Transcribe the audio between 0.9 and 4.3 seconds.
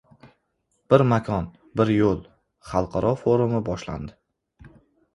«Bir makon, bir yo‘l» xalqaro forumi boshlandi